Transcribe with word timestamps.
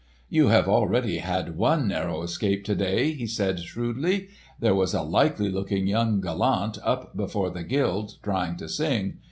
"You 0.29 0.47
have 0.47 0.67
already 0.67 1.19
had 1.19 1.55
one 1.57 1.87
narrow 1.87 2.23
escape 2.23 2.63
to 2.63 2.73
day," 2.73 3.11
he 3.11 3.27
said 3.27 3.59
shrewdly. 3.59 4.29
"There 4.59 4.73
was 4.73 4.95
a 4.95 5.03
likely 5.03 5.47
looking 5.49 5.85
young 5.85 6.21
gallant 6.21 6.79
up 6.83 7.15
before 7.15 7.51
the 7.51 7.61
guild 7.63 8.15
trying 8.23 8.55
to 8.57 8.67
sing. 8.67 9.19